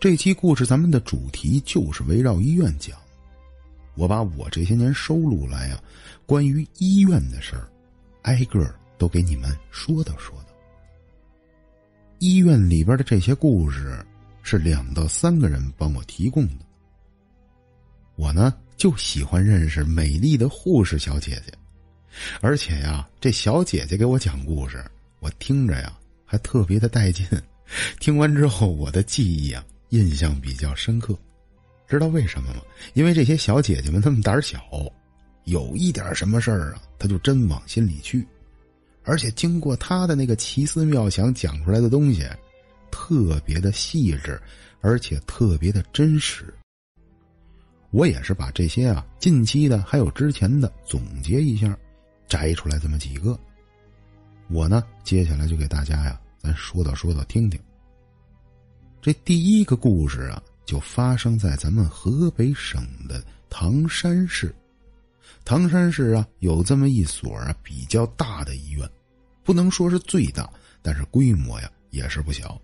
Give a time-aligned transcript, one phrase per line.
[0.00, 2.96] 这期故事咱们的主题就是围绕医院讲。
[3.96, 5.82] 我把我这些年收录来啊，
[6.24, 7.68] 关于医院的事儿，
[8.22, 10.54] 挨个都给你们说道说道。
[12.20, 13.98] 医院里边的这些故事
[14.44, 16.64] 是两到三个人帮我提供的。
[18.14, 21.52] 我呢就喜欢认识美丽的护士小姐姐，
[22.40, 24.84] 而且呀，这小姐姐给我讲故事，
[25.18, 25.92] 我听着呀
[26.24, 27.26] 还特别的带劲。
[27.98, 31.16] 听完之后，我的记忆啊印象比较深刻。
[31.86, 32.60] 知道为什么吗？
[32.92, 34.60] 因为这些小姐姐们她们胆小，
[35.44, 38.26] 有一点什么事儿啊，她就真往心里去。
[39.04, 42.28] 而且经过她的那个奇思妙想讲出来的东西，
[42.90, 44.38] 特别的细致，
[44.82, 46.52] 而且特别的真实。
[47.90, 51.74] 我也是把这些啊近期的还有之前的总结一下，
[52.28, 53.38] 摘出来这么几个。
[54.48, 57.58] 我呢，接下来就给大家呀，咱说道说道听听。
[59.00, 60.42] 这第一个故事啊。
[60.68, 64.54] 就发生在咱们河北省的唐山市。
[65.42, 68.86] 唐山市啊，有这么一所啊比较大的医院，
[69.42, 70.46] 不能说是最大，
[70.82, 72.60] 但是规模呀也是不小。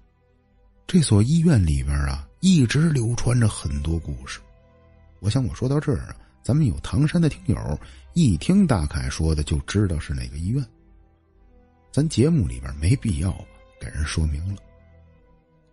[0.87, 4.39] 这所医院里边啊，一直流传着很多故事。
[5.21, 7.81] 我想我说到这儿啊，咱们有唐山的听友
[8.13, 10.63] 一听大凯说的就知道是哪个医院。
[11.91, 13.35] 咱节目里边没必要
[13.81, 14.61] 给人说明了，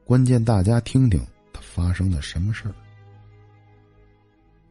[0.06, 1.20] 关键大家听听
[1.52, 1.62] 他。
[1.74, 2.76] 发生了什么事儿？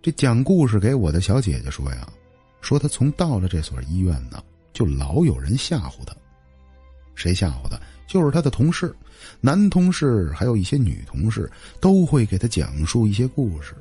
[0.03, 2.07] 这讲故事给我的小姐姐说呀，
[2.61, 6.15] 说她从到了这所医院呢，就老有人吓唬她。
[7.15, 7.81] 谁吓唬她？
[8.07, 8.95] 就是她的同事，
[9.41, 11.51] 男同事还有一些女同事，
[11.81, 13.75] 都会给她讲述一些故事。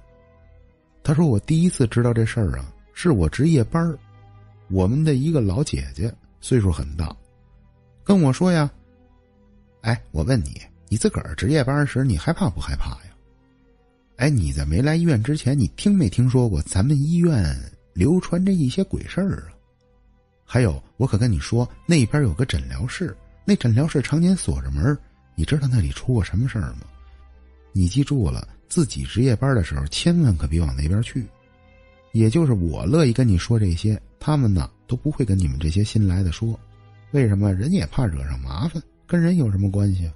[1.04, 4.00] 她说：“我第一次知道这事儿啊，是我值夜班儿
[4.70, 7.14] 我们的一个老姐姐岁数很大，
[8.02, 8.72] 跟我说呀，
[9.82, 13.16] 哎，我问你。”你自个儿值夜班时，你害怕不害怕呀？
[14.18, 17.56] 哎，你在没来医院之前，你听没听说过咱们医院
[17.94, 19.54] 流传着一些鬼事儿啊？
[20.44, 24.98] 还有，我可跟你说，那边有个诊疗室，那诊疗室常年锁着门，
[25.36, 26.80] 你知道那里出过什么事儿吗？
[27.72, 31.24] 你记住了，自己值夜班的时候，千万可别往那边去。
[32.14, 36.60] 也就是我乐意跟你说这些，他们呢都不会跟你们这些新来的说，
[37.12, 37.54] 为什么？
[37.54, 40.14] 人也怕惹上麻烦，跟人有什么关系啊？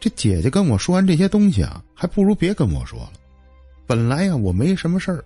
[0.00, 3.12] 这姐姐跟我说完这些东西啊，还不如别跟我说了。
[3.86, 5.24] 本来呀，我没什么事儿。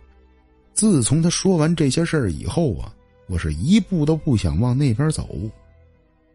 [0.73, 2.95] 自从她说完这些事儿以后啊，
[3.27, 5.29] 我是一步都不想往那边走，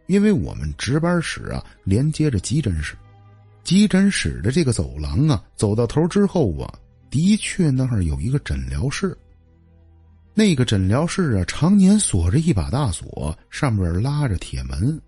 [0.05, 2.95] 因为我们值班室啊连接着急诊室，
[3.63, 6.71] 急诊室的这个走廊啊，走到头之后啊，
[7.09, 9.17] 的确那儿有一个诊疗室。
[10.35, 15.01] 那个诊疗室啊，常年锁着一把大锁，上面拉着铁门。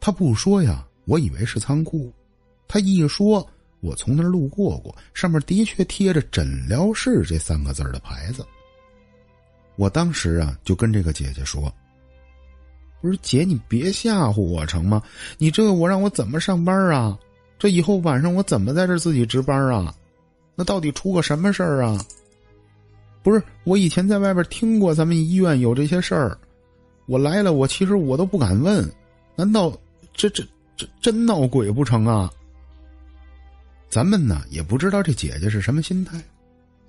[0.00, 2.12] 他不说呀，我以为是仓库。
[2.72, 3.46] 他一说，
[3.80, 8.42] 我从那儿路过过，上面的确贴着“诊疗室”这三个字的牌子。
[9.76, 11.70] 我当时啊，就跟这个姐姐说
[13.02, 15.02] ：“不是姐，你别吓唬我成吗？
[15.36, 17.18] 你这我让我怎么上班啊？
[17.58, 19.94] 这以后晚上我怎么在这自己值班啊？
[20.54, 22.02] 那到底出个什么事儿啊？
[23.22, 26.38] 不是我以前在外边听过咱们医院有这些事儿，
[27.04, 28.90] 我来了，我其实我都不敢问，
[29.36, 29.70] 难道
[30.14, 30.42] 这这
[30.74, 32.32] 这真闹鬼不成啊？”
[33.92, 36.18] 咱们呢也不知道这姐姐是什么心态，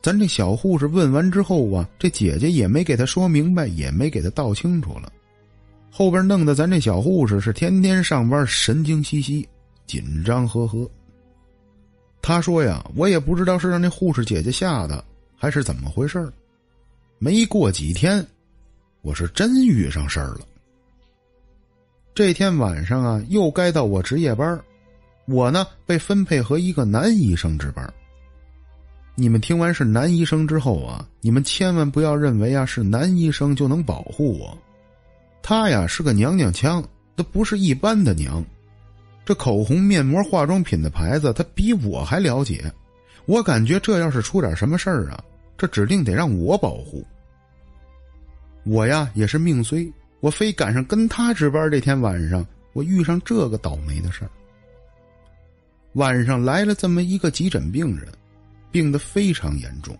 [0.02, 5.12] 咱这小护士问完之后啊，这姐姐也没给她说明白，也没给她道清楚了，
[5.91, 9.46] 后边弄得咱这小护士是天天上班神经兮兮、
[9.86, 10.90] 紧张呵呵。
[12.22, 15.03] 他说呀，我也不知道是让那护士姐姐吓的，
[15.35, 16.31] 还是怎么回事
[17.20, 18.25] 没过几天，
[19.02, 20.47] 我是真遇上事儿了。
[22.16, 24.58] 这天晚上啊，又该到我值夜班
[25.25, 27.91] 我呢被分配和一个男医生值班。
[29.16, 34.58] 你们听完是男医生之后啊，你们千万不要认为啊是男医生就能保护我。
[35.41, 36.84] 他呀是个娘娘腔，
[37.16, 38.43] 他不是一般的娘。
[39.25, 42.70] 这口红、面膜、化妆品的牌子，他比我还了解。
[43.25, 45.23] 我感觉这要是出点什么事儿啊，
[45.58, 47.05] 这指定得让我保护。
[48.66, 49.90] 我呀也是命衰，
[50.20, 54.29] 我非赶上跟他值班这天晚上，我遇上这个倒霉的事儿。
[55.93, 58.07] 晚上来了这么一个急诊病人，
[58.72, 59.95] 病得非常严重，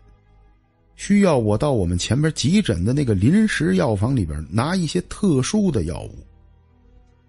[0.95, 6.18] 需要我到我们前边急诊的那个临时药房里边拿一些特殊的药物。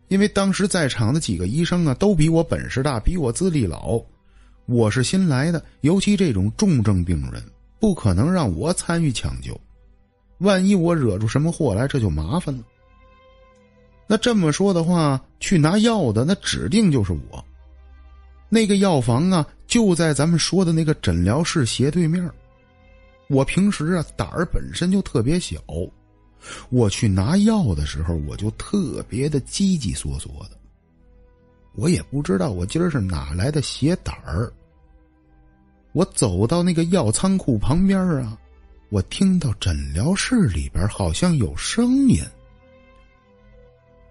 [0.08, 4.00] 因为当时在场的几个医生啊，都比我本事大，比我资历老，
[4.66, 7.42] 我是新来的，尤其这种重症病人，
[7.78, 9.58] 不可能让我参与抢救，
[10.38, 12.62] 万一我惹出什么祸来，这就麻烦了。
[14.06, 17.44] 那这么说的话，去拿药的那指定就是我。
[18.54, 22.30] 那个药房啊，就在咱们说的那个诊疗室斜对面。
[23.26, 25.58] 我平时啊胆儿本身就特别小，
[26.70, 30.56] 我去拿药的时候，我就特别的叽叽嗦嗦的。
[31.74, 34.52] 我也不知道我今儿是哪来的邪胆儿。
[35.90, 38.38] 我走到那个药仓库旁边啊，
[38.88, 42.22] 我听到诊疗室里边好像有声音。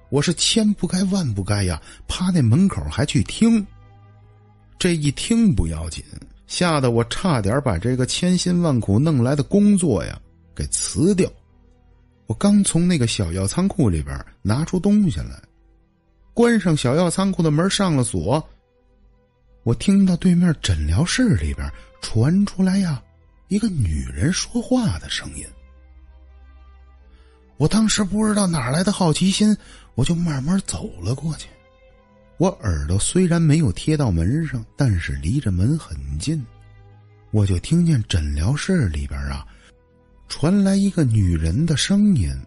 [0.10, 3.66] 我是千不该万不该呀，趴那门口还去听。
[4.83, 6.03] 这一听不要紧，
[6.45, 10.19] 吓得我差点把这个千辛万苦弄来的工作呀
[10.53, 11.31] 给辞掉。
[12.25, 15.41] 我刚从那个小药仓库里边拿出东西来，
[16.33, 18.45] 关上小药仓库的门，上了锁。
[19.63, 21.65] 我听到对面诊疗室里边
[22.01, 23.01] 传出来呀
[23.47, 25.45] 一个女人说话的声音。
[27.56, 29.56] 我当时不知道哪来的好奇心。
[29.95, 31.47] 我就慢慢走了过去，
[32.44, 36.45] 我耳朵虽然没有贴到门上，但是离着门很近，
[37.31, 39.48] 我就听见诊疗室里边啊，
[40.28, 42.38] 传来一个女人的声音，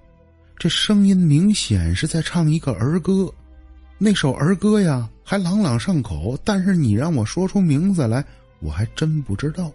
[0.58, 3.32] 这声音明显是在唱一个儿歌，
[3.96, 8.22] 那首儿歌呀还朗朗上口，但是你让我说出名字来，
[8.60, 9.72] 我还真不知道，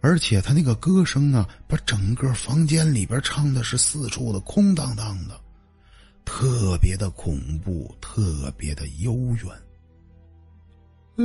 [0.00, 5.40] 而且他那个歌声啊，把整个房间里边唱的是四处的空荡荡的。
[6.26, 9.46] 特别的恐怖，特别的悠远。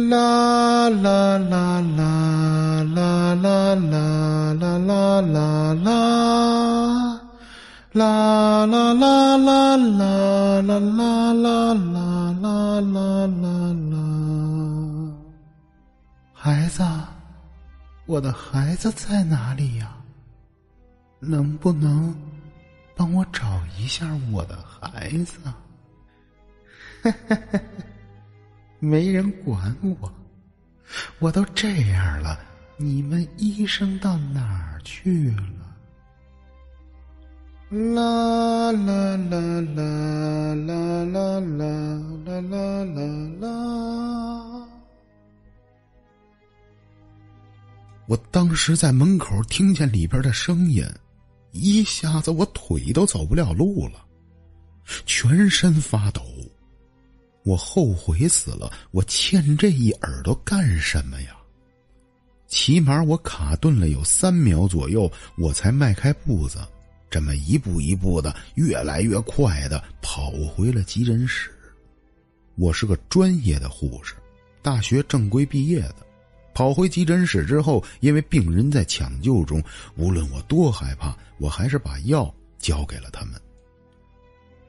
[0.09, 5.92] 啦啦啦啦啦啦啦啦啦啦，
[7.92, 11.74] 啦啦啦啦啦啦啦啦啦
[12.31, 13.94] 啦啦啦啦。
[16.31, 16.81] 孩子，
[18.06, 19.98] 我的孩子在哪里呀？
[21.19, 22.15] 能不能？
[23.01, 25.39] 帮我找一下我的孩子，
[28.77, 30.13] 没人管我，
[31.18, 32.39] 我都这样了，
[32.77, 35.42] 你们医生到哪儿去了？
[37.71, 39.39] 啦啦啦
[39.74, 41.39] 啦啦啦啦
[42.30, 43.01] 啦啦
[43.42, 43.48] 啦！
[48.06, 50.86] 我当时在门口听见里边的声音。
[51.51, 54.06] 一下子我腿都走不了路了，
[55.06, 56.21] 全身发抖。
[57.44, 61.36] 我后悔死了，我欠这一耳朵干什么呀？
[62.48, 66.59] 起码我卡顿了有三秒左右，我才迈开步子，
[67.09, 71.50] 这么一步一步的，越来越快的跑回了急诊室。
[72.56, 74.13] 我是个专业的护士，
[74.62, 75.95] 大学正规毕业的。
[76.53, 79.63] 跑回急诊室之后，因为病人在抢救中，
[79.95, 83.36] 无论我多害怕，我还是把药交给了他们。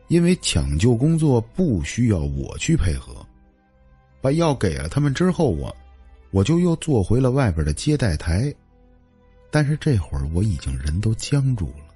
[0.08, 3.26] 因为抢救工作不需要我去配合，
[4.20, 5.74] 把药给了他们之后，我
[6.30, 8.54] 我就又坐回了外边的接待台。
[9.50, 11.94] 但是这会儿我已经人都僵住了，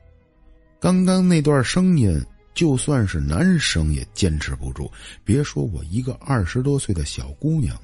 [0.78, 2.22] 刚刚那段声音，
[2.54, 4.90] 就算是男生也坚持不住，
[5.24, 7.74] 别说我一个二十多岁的小姑娘。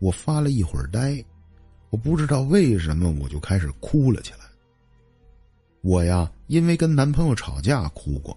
[0.00, 1.24] 我发了一会儿呆，
[1.90, 4.38] 我不知道为什么我就开始哭了起来。
[5.82, 8.36] 我呀，因为跟男朋友吵架哭过，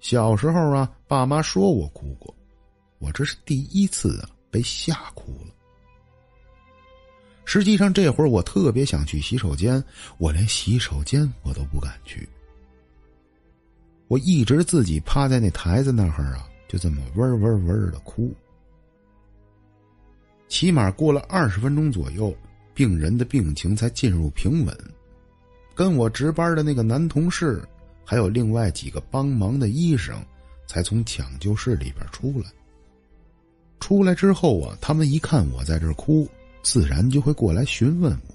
[0.00, 2.34] 小时候啊，爸妈说我哭过，
[2.98, 5.52] 我这是第一次啊被吓哭了。
[7.44, 9.82] 实际上这会儿我特别想去洗手间，
[10.18, 12.28] 我连洗手间我都不敢去。
[14.06, 18.32] 我一直自己趴在那台子那儿啊，就这么嗡嗡嗡的哭。
[20.50, 22.36] 起码过了二十分钟左右，
[22.74, 24.76] 病人的病情才进入平稳。
[25.76, 27.62] 跟我值班的那个男同事，
[28.04, 30.20] 还有另外几个帮忙的医生，
[30.66, 32.50] 才从抢救室里边出来。
[33.78, 36.28] 出来之后啊，他们一看我在这哭，
[36.62, 38.34] 自然就会过来询问我。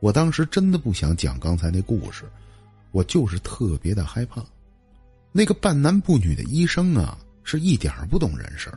[0.00, 2.24] 我当时真的不想讲刚才那故事，
[2.90, 4.44] 我就是特别的害怕。
[5.30, 8.72] 那个半男不女的医生啊，是一点不懂人事。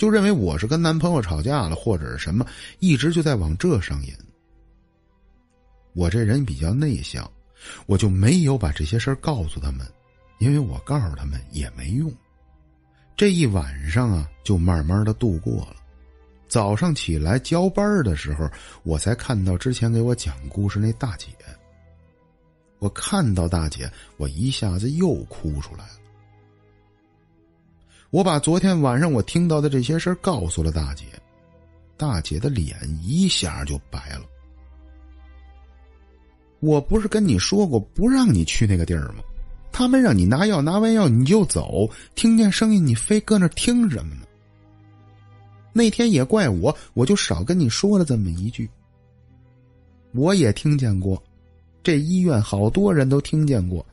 [0.00, 2.46] 就认为我是跟男朋友吵架了，或者是什么，
[2.78, 4.14] 一直就在往这上引。
[5.92, 7.30] 我这人比较内向，
[7.84, 9.86] 我就没有把这些事儿告诉他们，
[10.38, 12.10] 因为我告诉他们也没用。
[13.14, 15.76] 这一晚上啊，就慢慢的度过了。
[16.48, 18.48] 早上起来交班的时候，
[18.84, 21.26] 我才看到之前给我讲故事那大姐。
[22.78, 26.00] 我看到大姐，我一下子又哭出来了。
[28.10, 31.04] 我把昨天晚上我听到的这些事告诉了大姐，
[31.96, 34.22] 大姐的脸一下就白了。
[36.58, 39.22] 我不是跟你说过不让你去那个地儿吗？
[39.70, 41.88] 他们让你拿药，拿完药你就走。
[42.16, 44.22] 听见声音，你非搁那听什么呢？
[45.72, 48.68] 那天也怪我，我就少跟你说了这么一句。
[50.12, 51.22] 我也听见过，
[51.80, 53.86] 这医院好多人都听见过。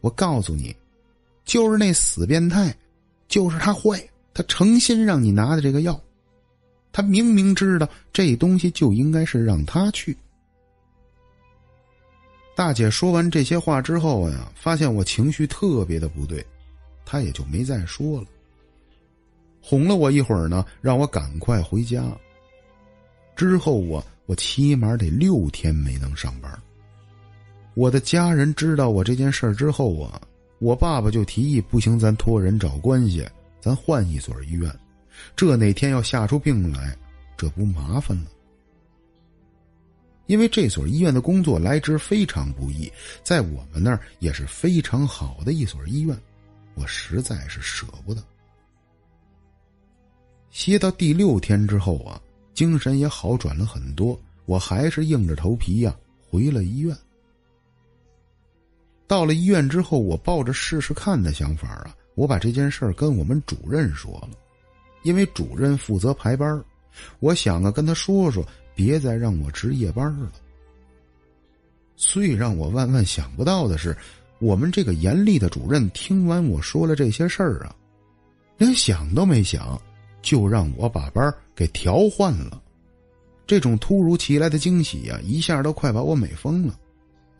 [0.00, 0.74] 我告诉你，
[1.44, 2.74] 就是那死变态，
[3.34, 4.00] 就是他坏，
[4.32, 6.00] 他诚心让你拿的这个药，
[6.92, 10.16] 他明明知道这东西就应该是让他去。
[12.54, 16.46] 大姐说完这些话之后呀，发现我情绪特别的不对，
[17.04, 18.26] 她也就没再说了。
[19.60, 22.04] 哄了我一会儿呢，让我赶快回家。
[23.34, 26.56] 之后我我起码得六天没能上班。
[27.74, 30.22] 我的家人知道我这件事之后啊，
[30.64, 33.22] 我爸爸就提议不行，咱托人找关系，
[33.60, 34.74] 咱换一所医院。
[35.36, 36.96] 这哪天要吓出病来，
[37.36, 38.30] 这不麻烦了？
[40.24, 42.90] 因为这所医院的工作来之非常不易，
[43.22, 46.18] 在我们那儿也是非常好的一所医院，
[46.76, 48.24] 我实在是舍不得。
[50.48, 52.18] 歇到第六天之后啊，
[52.54, 54.18] 精神也好转了很多。
[54.46, 55.94] 我还是硬着头皮呀
[56.26, 56.96] 回了医院。
[59.06, 64.30] 到了医院之后，我抱着试试看的想法啊，我把这件事儿跟我们主任说了，
[65.02, 66.62] 因为主任负责排班
[67.20, 70.32] 我想啊跟他说说，别再让我值夜班了。
[71.96, 73.96] 最让我万万想不到的是，
[74.38, 77.74] 我们这个严厉的主任听完我说了这些事儿啊，
[78.58, 79.80] 连想都没想。
[80.22, 82.58] 就让我把班给调换了，
[83.46, 86.74] 这种突如其来的惊喜呀，一下都快把我美疯了。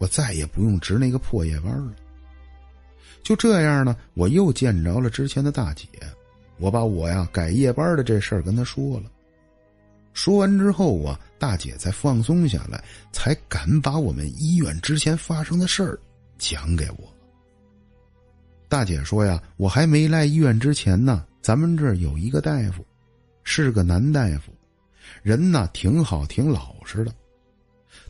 [0.05, 1.95] 我再也不用值那个破夜班了。
[3.23, 5.89] 就这样呢，我又见着了之前的大姐，
[6.59, 9.11] 我把我呀改夜班的这事儿跟她说了。
[10.13, 15.99] 说完之后啊，大姐才放松下来，才敢把我们医院之前发生的事儿
[16.37, 17.11] 讲给我。
[18.69, 21.25] 大姐说呀，我还没来医院之前呢。
[21.41, 22.85] 咱们这儿有一个大夫，
[23.43, 24.53] 是个男大夫，
[25.23, 27.15] 人呢挺好，挺老实的。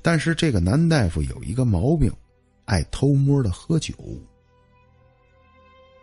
[0.02, 2.12] 但是这个男大夫有一个毛病，
[2.64, 3.94] 爱偷摸的喝酒。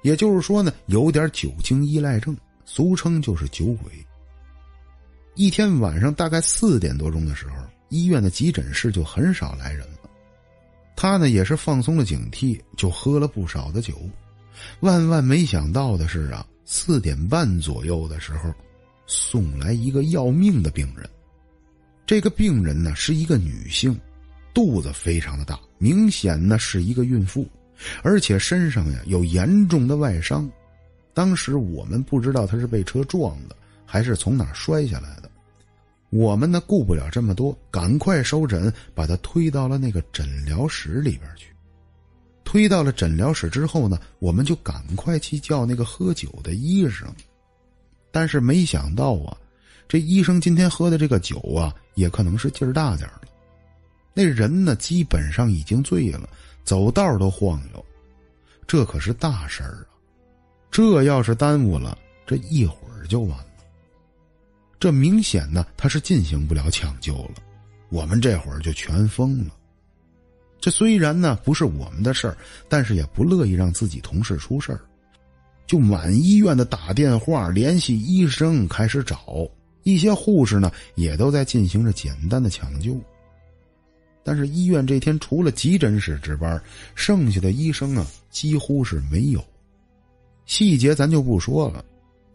[0.01, 2.35] 也就是说呢，有点酒精依赖症，
[2.65, 3.91] 俗称就是酒鬼。
[5.35, 7.55] 一天晚上大概四点多钟的时候，
[7.89, 9.99] 医院的急诊室就很少来人了。
[10.95, 13.97] 他呢也是放松了警惕，就喝了不少的酒。
[14.81, 16.45] 万万没想到的是啊。
[16.63, 18.49] 四点半左右的时候，
[19.05, 21.09] 送来一个要命的病人。
[22.05, 23.97] 这个病人呢是一个女性，
[24.53, 27.47] 肚子非常的大，明显呢是一个孕妇，
[28.03, 30.49] 而且身上呀有严重的外伤。
[31.13, 33.55] 当时我们不知道她是被车撞的，
[33.85, 35.29] 还是从哪摔下来的。
[36.09, 41.47] 我们呢顾不了这么多，赶快收诊，把她推到了那个诊疗室里边去。
[42.43, 47.07] 推到了诊疗室之后呢，我们就赶快去叫那个喝酒的医生。
[48.11, 49.37] 但是没想到啊，
[49.91, 53.23] 这医生今天喝的这个酒啊，也可能是劲儿大点了。
[54.13, 56.29] 那人呢，基本上已经醉了，
[56.63, 57.85] 走道都晃悠。
[58.65, 59.91] 这可是大事儿啊！
[60.71, 63.47] 这要是耽误了，这一会儿就完了。
[64.79, 67.43] 这明显呢，他是进行不了抢救了。
[67.89, 69.53] 我们这会儿就全疯了。
[70.61, 72.37] 这虽然呢不是我们的事儿，
[72.69, 74.79] 但是也不乐意让自己同事出事儿，
[75.67, 79.45] 就满医院的打电话联系医生开始找，
[79.83, 82.99] 一些护士呢也都在进行着简单的抢救。
[84.23, 86.61] 但是医院这天除了急诊室值班，
[86.93, 89.43] 剩下的医生啊几乎是没有。
[90.45, 91.83] 细节咱就不说了，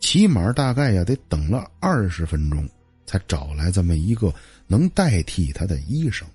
[0.00, 2.68] 起码大概呀得等了二十分钟，
[3.04, 4.34] 才找来这么一个
[4.66, 6.26] 能代替他的医生。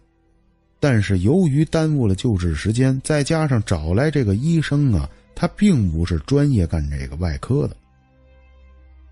[0.80, 7.76] 但是由于耽误了救治时间，再加上找来这个医生啊，他并不是专业干这个外科的。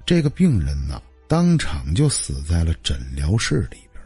[0.05, 4.03] 这个病人呢，当场就死在了诊疗室里边。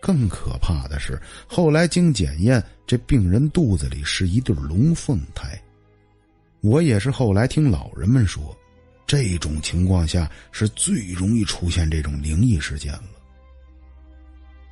[0.00, 5.62] 更可怕的是，后来经检验，这病人肚子里是一对龙凤胎。
[6.62, 8.56] 我也是后来听老人们说，
[9.06, 13.04] 这种情况下是最容易出现这种灵异事件了。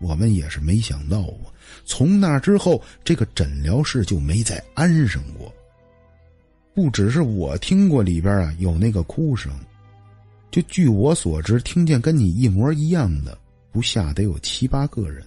[0.00, 1.52] 我们也是没想到啊！
[1.84, 5.54] 从那之后，这个诊疗室就没再安生过。
[6.72, 9.52] 不只是我听过里边啊有那个哭声，
[10.50, 13.38] 就据我所知，听见跟你一模一样的
[13.70, 15.24] 不下得有七八个人。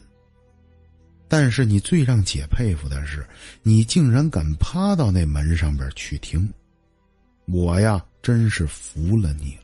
[1.28, 3.26] 但是你最让姐佩服的是，
[3.62, 6.48] 你竟然敢趴到那门上边去听，
[7.46, 9.58] 我呀真是服了你。